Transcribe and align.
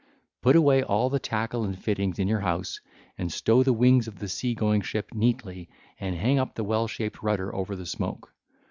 Put 0.41 0.55
away 0.55 0.81
all 0.81 1.11
the 1.11 1.19
tackle 1.19 1.63
and 1.63 1.77
fittings 1.77 2.17
in 2.17 2.27
your 2.27 2.39
house, 2.39 2.79
and 3.19 3.31
stow 3.31 3.61
the 3.61 3.71
wings 3.71 4.07
of 4.07 4.17
the 4.17 4.27
sea 4.27 4.55
going 4.55 4.81
ship 4.81 5.11
neatly, 5.13 5.69
and 5.99 6.15
hang 6.15 6.39
up 6.39 6.55
the 6.55 6.63
well 6.63 6.87
shaped 6.87 7.21
rudder 7.21 7.53
over 7.53 7.75
the 7.75 7.85
smoke. 7.85 8.33